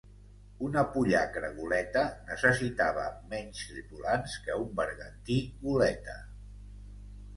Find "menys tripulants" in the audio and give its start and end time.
3.35-4.39